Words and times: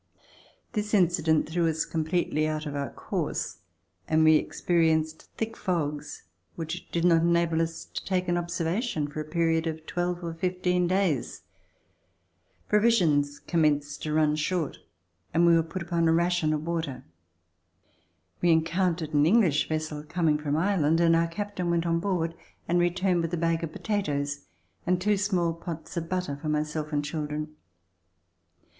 This 0.73 0.95
incident 0.95 1.47
threw 1.47 1.67
us 1.69 1.85
completely 1.85 2.47
out 2.47 2.65
of 2.65 2.73
our 2.75 2.89
course, 2.89 3.59
and 4.07 4.23
we 4.23 4.35
experienced 4.37 5.29
thick 5.37 5.55
fogs 5.55 6.23
which 6.55 6.89
did 6.89 7.05
not 7.05 7.21
enable 7.21 7.61
us 7.61 7.85
to 7.85 8.03
take 8.03 8.27
an 8.27 8.35
observation 8.35 9.07
for 9.07 9.19
a 9.19 9.23
period 9.29 9.67
of 9.67 9.85
twelve 9.85 10.23
or 10.23 10.33
fifteen 10.33 10.87
days. 10.87 11.43
Provisions 12.67 13.37
commenced 13.37 14.01
to 14.01 14.11
run 14.13 14.35
short 14.35 14.79
and 15.35 15.45
we 15.45 15.53
were 15.55 15.61
put 15.61 15.83
upon 15.83 16.07
a 16.07 16.13
ration 16.13 16.51
of 16.51 16.65
water. 16.65 17.05
We 18.41 18.49
encountered 18.49 19.13
an 19.13 19.27
English 19.27 19.69
vessel 19.69 20.01
coming 20.01 20.39
from 20.39 20.57
Ireland 20.57 20.99
and 20.99 21.15
our 21.15 21.27
cap 21.27 21.55
tain 21.55 21.69
went 21.69 21.85
on 21.85 21.99
board 21.99 22.33
and 22.67 22.79
returned 22.79 23.21
with 23.21 23.35
a 23.35 23.37
bag 23.37 23.63
of 23.63 23.71
potatoes 23.71 24.45
and 24.87 24.99
two 24.99 25.15
small 25.15 25.53
pots 25.53 25.95
of 25.95 26.09
butter 26.09 26.39
for 26.41 26.49
myself 26.49 26.91
and 26.91 27.05
children. 27.05 27.55